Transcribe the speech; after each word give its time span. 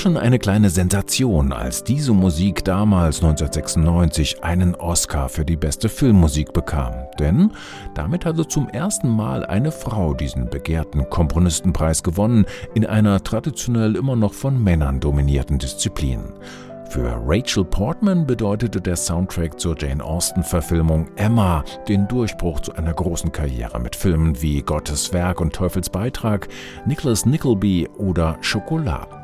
schon 0.00 0.16
eine 0.16 0.38
kleine 0.38 0.70
Sensation, 0.70 1.52
als 1.52 1.84
diese 1.84 2.14
Musik 2.14 2.64
damals 2.64 3.22
1996 3.22 4.42
einen 4.42 4.74
Oscar 4.74 5.28
für 5.28 5.44
die 5.44 5.56
beste 5.56 5.90
Filmmusik 5.90 6.54
bekam. 6.54 6.94
Denn 7.18 7.52
damit 7.94 8.24
hatte 8.24 8.48
zum 8.48 8.68
ersten 8.70 9.08
Mal 9.08 9.44
eine 9.44 9.70
Frau 9.70 10.14
diesen 10.14 10.48
begehrten 10.48 11.10
Komponistenpreis 11.10 12.02
gewonnen, 12.02 12.46
in 12.72 12.86
einer 12.86 13.22
traditionell 13.22 13.94
immer 13.94 14.16
noch 14.16 14.32
von 14.32 14.62
Männern 14.62 15.00
dominierten 15.00 15.58
Disziplin. 15.58 16.32
Für 16.88 17.20
Rachel 17.22 17.64
Portman 17.64 18.26
bedeutete 18.26 18.80
der 18.80 18.96
Soundtrack 18.96 19.60
zur 19.60 19.76
Jane 19.78 20.02
Austen-Verfilmung 20.02 21.08
Emma 21.16 21.62
den 21.88 22.08
Durchbruch 22.08 22.60
zu 22.60 22.72
einer 22.72 22.94
großen 22.94 23.32
Karriere 23.32 23.78
mit 23.78 23.94
Filmen 23.94 24.40
wie 24.40 24.62
Gottes 24.62 25.12
Werk 25.12 25.42
und 25.42 25.54
Teufels 25.54 25.90
Beitrag, 25.90 26.48
Nicholas 26.86 27.26
Nickleby 27.26 27.88
oder 27.98 28.38
Schokolade. 28.40 29.19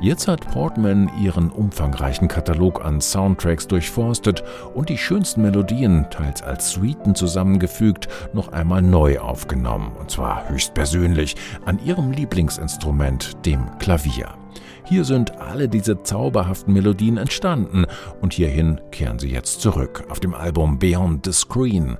Jetzt 0.00 0.28
hat 0.28 0.48
Portman 0.52 1.10
ihren 1.20 1.50
umfangreichen 1.50 2.28
Katalog 2.28 2.84
an 2.84 3.00
Soundtracks 3.00 3.66
durchforstet 3.66 4.44
und 4.72 4.90
die 4.90 4.96
schönsten 4.96 5.42
Melodien, 5.42 6.06
teils 6.08 6.40
als 6.40 6.70
Suiten 6.70 7.16
zusammengefügt, 7.16 8.06
noch 8.32 8.52
einmal 8.52 8.80
neu 8.80 9.18
aufgenommen, 9.18 9.90
und 9.98 10.08
zwar 10.08 10.48
höchstpersönlich 10.48 11.34
an 11.64 11.84
ihrem 11.84 12.12
Lieblingsinstrument, 12.12 13.44
dem 13.44 13.76
Klavier. 13.80 14.36
Hier 14.84 15.04
sind 15.04 15.40
alle 15.40 15.68
diese 15.68 16.00
zauberhaften 16.04 16.72
Melodien 16.72 17.16
entstanden 17.16 17.84
und 18.20 18.32
hierhin 18.32 18.80
kehren 18.92 19.18
sie 19.18 19.30
jetzt 19.30 19.60
zurück 19.60 20.04
auf 20.10 20.20
dem 20.20 20.32
Album 20.32 20.78
Beyond 20.78 21.26
the 21.26 21.32
Screen. 21.32 21.98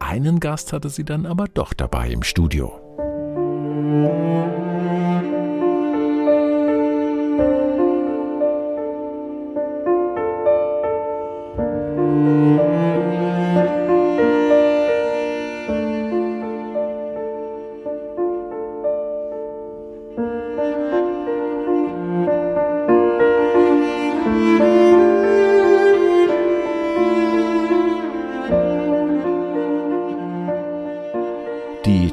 Einen 0.00 0.40
Gast 0.40 0.72
hatte 0.72 0.88
sie 0.90 1.04
dann 1.04 1.24
aber 1.24 1.46
doch 1.46 1.72
dabei 1.72 2.10
im 2.10 2.24
Studio. 2.24 2.87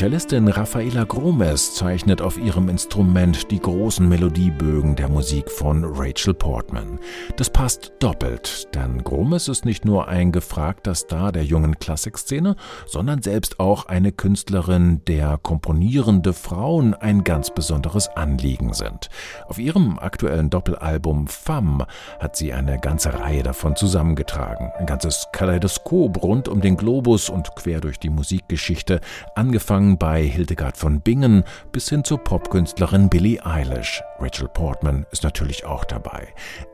Cellistin 0.00 0.48
Rafaela 0.48 1.04
Gromes 1.04 1.74
zeichnet 1.74 2.22
auf 2.22 2.38
ihrem 2.38 2.70
Instrument 2.70 3.50
die 3.50 3.60
großen 3.60 4.08
Melodiebögen 4.08 4.96
der 4.96 5.10
Musik 5.10 5.50
von 5.50 5.84
Rachel 5.84 6.32
Portman. 6.32 6.98
Das 7.36 7.50
passt 7.50 7.92
doppelt, 7.98 8.74
denn 8.74 9.04
Gromes 9.04 9.46
ist 9.48 9.66
nicht 9.66 9.84
nur 9.84 10.08
ein 10.08 10.32
gefragter 10.32 10.94
Star 10.94 11.32
der 11.32 11.44
jungen 11.44 11.78
Klassikszene, 11.78 12.56
sondern 12.86 13.20
selbst 13.20 13.60
auch 13.60 13.86
eine 13.86 14.10
Künstlerin, 14.10 15.02
der 15.06 15.36
komponierende 15.36 16.32
Frauen 16.32 16.94
ein 16.94 17.22
ganz 17.22 17.50
besonderes 17.50 18.08
Anliegen 18.08 18.72
sind. 18.72 19.10
Auf 19.48 19.58
ihrem 19.58 19.98
aktuellen 19.98 20.48
Doppelalbum 20.48 21.26
Femme 21.28 21.86
hat 22.18 22.36
sie 22.36 22.54
eine 22.54 22.78
ganze 22.78 23.20
Reihe 23.20 23.42
davon 23.42 23.76
zusammengetragen. 23.76 24.70
Ein 24.78 24.86
ganzes 24.86 25.26
Kaleidoskop 25.32 26.22
rund 26.22 26.48
um 26.48 26.62
den 26.62 26.78
Globus 26.78 27.28
und 27.28 27.54
quer 27.54 27.82
durch 27.82 27.98
die 27.98 28.08
Musikgeschichte, 28.08 29.00
angefangen 29.34 29.59
angefangen 29.60 29.98
bei 29.98 30.22
Hildegard 30.22 30.78
von 30.78 31.02
Bingen 31.02 31.44
bis 31.70 31.90
hin 31.90 32.02
zur 32.02 32.16
Popkünstlerin 32.16 33.10
Billie 33.10 33.44
Eilish. 33.44 34.02
Rachel 34.18 34.48
Portman 34.48 35.04
ist 35.12 35.22
natürlich 35.22 35.66
auch 35.66 35.84
dabei. 35.84 36.28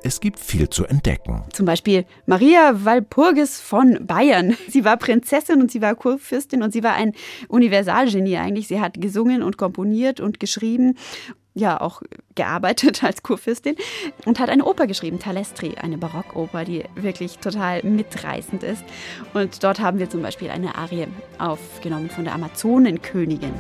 Es 0.04 0.20
gibt 0.20 0.38
viel 0.38 0.70
zu 0.70 0.84
entdecken. 0.86 1.42
Zum 1.52 1.66
Beispiel 1.66 2.04
Maria 2.26 2.84
Walpurgis 2.84 3.60
von 3.60 4.06
Bayern. 4.06 4.56
Sie 4.68 4.84
war 4.84 4.98
Prinzessin 4.98 5.60
und 5.60 5.72
sie 5.72 5.82
war 5.82 5.96
Kurfürstin 5.96 6.62
und 6.62 6.72
sie 6.72 6.84
war 6.84 6.94
ein 6.94 7.12
Universalgenie 7.48 8.36
eigentlich. 8.36 8.68
Sie 8.68 8.80
hat 8.80 9.00
gesungen 9.00 9.42
und 9.42 9.56
komponiert 9.56 10.20
und 10.20 10.38
geschrieben 10.38 10.94
ja 11.56 11.80
auch 11.80 12.02
gearbeitet 12.34 13.02
als 13.02 13.22
Kurfürstin 13.22 13.74
und 14.26 14.38
hat 14.38 14.50
eine 14.50 14.64
Oper 14.64 14.86
geschrieben, 14.86 15.18
Talestri, 15.18 15.74
eine 15.76 15.98
Barockoper, 15.98 16.64
die 16.64 16.84
wirklich 16.94 17.38
total 17.38 17.82
mitreißend 17.82 18.62
ist. 18.62 18.84
Und 19.34 19.64
dort 19.64 19.80
haben 19.80 19.98
wir 19.98 20.08
zum 20.08 20.22
Beispiel 20.22 20.50
eine 20.50 20.76
Arie 20.76 21.08
aufgenommen 21.38 22.10
von 22.10 22.24
der 22.24 22.34
Amazonenkönigin. 22.34 23.54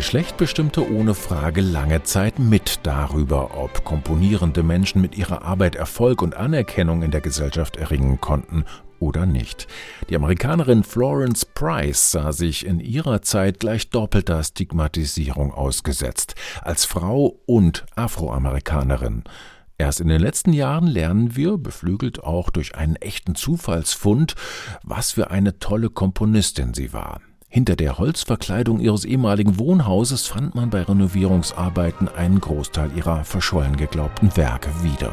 Geschlecht 0.00 0.38
bestimmte 0.38 0.90
ohne 0.90 1.14
Frage 1.14 1.60
lange 1.60 2.02
Zeit 2.04 2.38
mit 2.38 2.80
darüber, 2.84 3.58
ob 3.58 3.84
komponierende 3.84 4.62
Menschen 4.62 5.02
mit 5.02 5.14
ihrer 5.14 5.42
Arbeit 5.42 5.74
Erfolg 5.74 6.22
und 6.22 6.34
Anerkennung 6.34 7.02
in 7.02 7.10
der 7.10 7.20
Gesellschaft 7.20 7.76
erringen 7.76 8.18
konnten 8.18 8.64
oder 8.98 9.26
nicht. 9.26 9.68
Die 10.08 10.16
Amerikanerin 10.16 10.84
Florence 10.84 11.44
Price 11.44 12.12
sah 12.12 12.32
sich 12.32 12.64
in 12.64 12.80
ihrer 12.80 13.20
Zeit 13.20 13.60
gleich 13.60 13.90
doppelter 13.90 14.42
Stigmatisierung 14.42 15.52
ausgesetzt, 15.52 16.34
als 16.62 16.86
Frau 16.86 17.38
und 17.44 17.84
Afroamerikanerin. 17.94 19.24
Erst 19.76 20.00
in 20.00 20.08
den 20.08 20.22
letzten 20.22 20.54
Jahren 20.54 20.86
lernen 20.86 21.36
wir, 21.36 21.58
beflügelt 21.58 22.24
auch 22.24 22.48
durch 22.48 22.74
einen 22.74 22.96
echten 22.96 23.34
Zufallsfund, 23.34 24.34
was 24.82 25.12
für 25.12 25.30
eine 25.30 25.58
tolle 25.58 25.90
Komponistin 25.90 26.72
sie 26.72 26.94
war. 26.94 27.20
Hinter 27.52 27.74
der 27.74 27.98
Holzverkleidung 27.98 28.78
ihres 28.78 29.04
ehemaligen 29.04 29.58
Wohnhauses 29.58 30.28
fand 30.28 30.54
man 30.54 30.70
bei 30.70 30.82
Renovierungsarbeiten 30.82 32.08
einen 32.08 32.40
Großteil 32.40 32.92
ihrer 32.96 33.24
verschollen 33.24 33.76
geglaubten 33.76 34.36
Werke 34.36 34.70
wieder. 34.84 35.10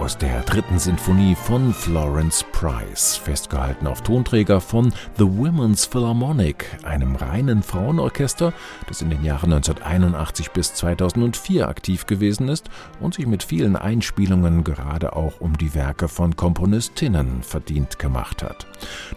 Aus 0.00 0.16
der 0.16 0.40
dritten 0.42 0.78
Sinfonie 0.78 1.34
von 1.34 1.74
Florence 1.74 2.42
Price, 2.52 3.16
festgehalten 3.18 3.86
auf 3.86 4.00
Tonträger 4.00 4.62
von 4.62 4.94
The 5.18 5.24
Women's 5.24 5.84
Philharmonic, 5.84 6.64
einem 6.84 7.16
reinen 7.16 7.62
Frauenorchester, 7.62 8.54
das 8.88 9.02
in 9.02 9.10
den 9.10 9.22
Jahren 9.22 9.52
1981 9.52 10.52
bis 10.52 10.72
2004 10.72 11.68
aktiv 11.68 12.06
gewesen 12.06 12.48
ist 12.48 12.70
und 12.98 13.14
sich 13.14 13.26
mit 13.26 13.42
vielen 13.42 13.76
Einspielungen 13.76 14.64
gerade 14.64 15.14
auch 15.14 15.40
um 15.40 15.58
die 15.58 15.74
Werke 15.74 16.08
von 16.08 16.34
Komponistinnen 16.34 17.42
verdient 17.42 17.98
gemacht 17.98 18.42
hat. 18.42 18.66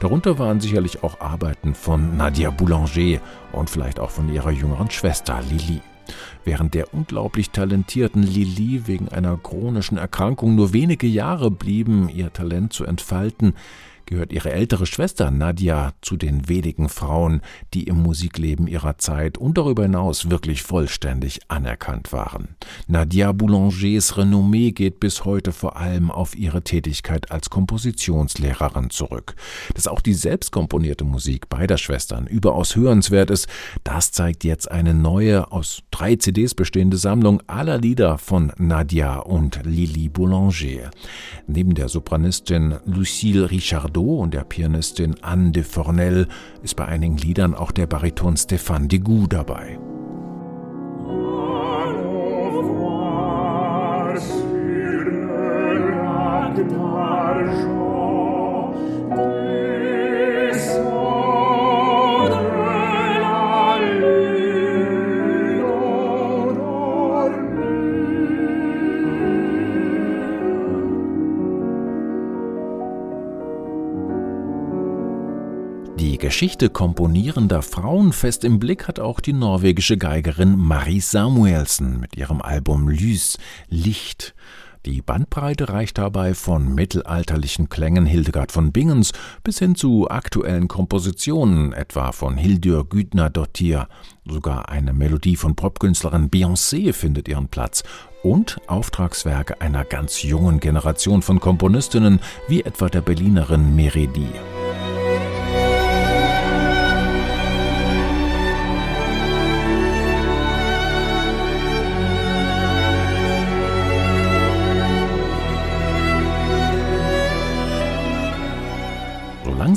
Darunter 0.02 0.38
waren 0.38 0.60
sicherlich 0.60 1.02
auch 1.02 1.22
Arbeiten 1.22 1.76
von 1.76 2.18
Nadia 2.18 2.50
Boulanger 2.50 3.22
und 3.54 3.70
vielleicht 3.70 4.02
auch 4.02 4.10
von 4.10 4.28
ihrer 4.28 4.52
jüngeren 4.52 4.92
Schwester 4.92 5.40
Lili. 5.50 5.82
Während 6.44 6.74
der 6.74 6.94
unglaublich 6.94 7.52
talentierten 7.52 8.24
Lili 8.24 8.88
wegen 8.88 9.10
einer 9.10 9.38
chronischen 9.38 9.98
Erkrankung 9.98 10.56
nur 10.56 10.74
wenige 10.74 11.08
Jahre 11.08 11.52
blieben, 11.52 12.10
ihr 12.10 12.34
Talent 12.34 12.74
zu 12.74 12.86
entfalten, 12.86 13.54
gehört 14.06 14.34
ihre 14.34 14.52
ältere 14.52 14.86
Schwester 14.86 15.32
Nadia 15.32 15.94
zu 16.02 16.18
den 16.18 16.50
wenigen 16.50 16.90
Frauen, 16.90 17.42
die 17.74 17.84
im 17.84 18.02
Musikleben 18.02 18.68
ihrer 18.68 18.98
Zeit 18.98 19.38
und 19.38 19.58
darüber 19.58 19.84
hinaus 19.84 20.30
wirklich 20.30 20.64
vollständig 20.64 21.40
anerkannt 21.48 22.12
waren. 22.12 22.56
Nadia 22.88 23.32
Boulangers 23.32 24.18
Renommee 24.18 24.72
geht 24.72 25.00
bis 25.00 25.26
heute 25.26 25.52
vor 25.52 25.78
allem 25.78 26.12
auf 26.12 26.36
ihre 26.36 26.64
Tätigkeit 26.64 27.32
als 27.32 27.50
Kompositionslehrerin 27.50 28.90
zurück. 28.90 29.36
Dass 29.74 29.88
auch 29.88 30.02
die 30.02 30.14
selbstkomponierte 30.14 31.04
Musik 31.04 31.50
beider 31.50 31.78
Schwestern 31.78 32.28
überaus 32.28 32.76
hörenswert 32.76 33.30
ist, 33.30 33.48
das 33.84 34.12
zeigt 34.12 34.44
jetzt 34.44 34.70
eine 34.70 34.94
neue, 34.94 35.52
aus 35.52 35.84
drei 35.92 36.16
CDs 36.16 36.56
bestehende 36.56 36.98
Sammlung 36.98 37.42
aller 37.48 37.78
Lieder 37.78 38.18
von 38.18 38.52
Nadia 38.58 39.20
und 39.20 39.62
Lili 39.64 40.10
Boulanger. 40.10 40.92
Neben 41.48 41.76
der 41.76 41.90
Sopranistin 41.90 42.76
Lucille 42.86 43.50
Richard 43.52 43.93
Bardot 43.94 44.24
und 44.24 44.34
der 44.34 44.44
Pianistin 44.44 45.16
Anne 45.22 45.52
de 45.52 45.64
Fornel 45.64 46.28
ist 46.64 46.76
bei 46.76 46.86
einigen 46.86 47.18
Liedern 47.18 47.54
auch 47.54 47.72
der 47.72 47.86
Bariton 47.86 48.36
Stéphane 48.36 48.88
Degout 48.88 49.28
dabei. 49.30 49.78
Geschichte 76.24 76.70
komponierender 76.70 77.62
Frauen 77.62 78.14
fest 78.14 78.46
im 78.46 78.58
Blick 78.58 78.88
hat 78.88 78.98
auch 78.98 79.20
die 79.20 79.34
norwegische 79.34 79.98
Geigerin 79.98 80.56
Marie 80.58 81.02
Samuelsen 81.02 82.00
mit 82.00 82.16
ihrem 82.16 82.42
Album 82.42 82.88
Lys, 82.88 83.38
Licht. 83.68 84.34
Die 84.86 85.02
Bandbreite 85.02 85.68
reicht 85.68 85.98
dabei 85.98 86.34
von 86.34 86.74
mittelalterlichen 86.74 87.68
Klängen 87.68 88.06
Hildegard 88.06 88.54
von 88.54 88.72
Bingens 88.72 89.12
bis 89.44 89.60
hin 89.60 89.76
zu 89.76 90.10
aktuellen 90.10 90.70
Kompositionen, 90.70 91.74
etwa 91.74 92.14
von 92.14 92.38
Hildur 92.38 92.88
Güdner-Dottir. 92.88 93.90
Sogar 94.24 94.70
eine 94.70 94.94
Melodie 94.94 95.36
von 95.36 95.58
Popkünstlerin 95.58 96.30
Beyoncé 96.30 96.94
findet 96.94 97.28
ihren 97.28 97.50
Platz 97.50 97.84
und 98.24 98.62
Auftragswerke 98.68 99.60
einer 99.60 99.84
ganz 99.84 100.24
jungen 100.24 100.62
Generation 100.62 101.22
von 101.22 101.42
Komponistinnen, 101.42 102.22
wie 102.48 102.62
etwa 102.62 102.88
der 102.88 103.02
Berlinerin 103.02 103.76
Meredi. 103.76 104.30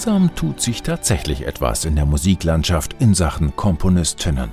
Langsam 0.07 0.37
tut 0.37 0.61
sich 0.61 0.85
tatsächlich 0.85 1.49
etwas 1.49 1.85
in 1.85 1.97
der 1.97 2.07
Musiklandschaft 2.07 2.95
in 3.01 3.13
Sachen 3.13 3.57
Komponistinnen. 3.57 4.51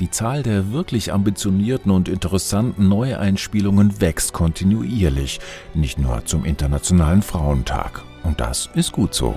Die 0.00 0.10
Zahl 0.10 0.42
der 0.42 0.72
wirklich 0.72 1.12
ambitionierten 1.12 1.92
und 1.92 2.08
interessanten 2.08 2.88
Neueinspielungen 2.88 4.00
wächst 4.00 4.32
kontinuierlich, 4.32 5.38
nicht 5.74 5.98
nur 5.98 6.24
zum 6.24 6.44
Internationalen 6.44 7.22
Frauentag. 7.22 8.02
Und 8.24 8.40
das 8.40 8.68
ist 8.74 8.90
gut 8.90 9.14
so. 9.14 9.36